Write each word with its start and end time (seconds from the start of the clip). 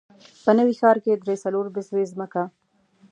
په 0.43 0.51
نوي 0.57 0.73
ښار 0.79 0.97
کې 1.03 1.11
درې، 1.23 1.35
څلور 1.43 1.65
بسوې 1.75 2.03
ځمکه. 2.11 2.43